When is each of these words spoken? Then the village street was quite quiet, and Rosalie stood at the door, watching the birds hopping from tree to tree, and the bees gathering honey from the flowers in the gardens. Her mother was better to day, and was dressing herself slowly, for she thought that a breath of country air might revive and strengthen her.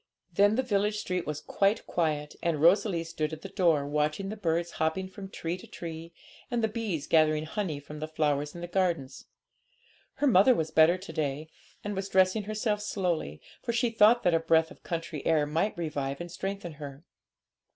Then 0.33 0.55
the 0.55 0.63
village 0.63 0.97
street 0.97 1.27
was 1.27 1.41
quite 1.41 1.85
quiet, 1.85 2.35
and 2.41 2.59
Rosalie 2.59 3.03
stood 3.03 3.33
at 3.33 3.43
the 3.43 3.49
door, 3.49 3.85
watching 3.85 4.29
the 4.29 4.35
birds 4.35 4.71
hopping 4.81 5.07
from 5.07 5.29
tree 5.29 5.57
to 5.59 5.67
tree, 5.67 6.11
and 6.49 6.63
the 6.63 6.67
bees 6.67 7.05
gathering 7.05 7.45
honey 7.45 7.79
from 7.79 7.99
the 7.99 8.07
flowers 8.07 8.55
in 8.55 8.61
the 8.61 8.67
gardens. 8.67 9.27
Her 10.15 10.25
mother 10.25 10.55
was 10.55 10.71
better 10.71 10.97
to 10.97 11.13
day, 11.13 11.49
and 11.83 11.95
was 11.95 12.09
dressing 12.09 12.45
herself 12.45 12.81
slowly, 12.81 13.41
for 13.61 13.73
she 13.73 13.91
thought 13.91 14.23
that 14.23 14.33
a 14.33 14.39
breath 14.39 14.71
of 14.71 14.81
country 14.81 15.23
air 15.23 15.45
might 15.45 15.77
revive 15.77 16.19
and 16.19 16.31
strengthen 16.31 16.71
her. 16.73 17.03